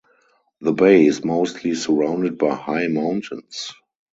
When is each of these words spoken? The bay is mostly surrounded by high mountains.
The 0.61 0.71
bay 0.71 1.05
is 1.05 1.23
mostly 1.23 1.75
surrounded 1.75 2.39
by 2.39 2.55
high 2.55 2.87
mountains. 2.87 3.71